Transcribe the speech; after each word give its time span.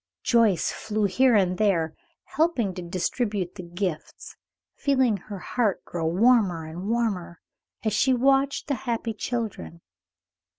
Joyce 0.23 0.71
flew 0.71 1.03
here 1.03 1.35
and 1.35 1.59
there, 1.59 1.93
helping 2.23 2.73
to 2.73 2.81
distribute 2.81 3.53
the 3.53 3.61
gifts, 3.61 4.35
feeling 4.75 5.15
her 5.17 5.37
heart 5.37 5.85
grow 5.85 6.07
warmer 6.07 6.65
and 6.65 6.89
warmer 6.89 7.39
as 7.83 7.93
she 7.93 8.11
watched 8.11 8.65
the 8.65 8.73
happy 8.89 9.13
children. 9.13 9.81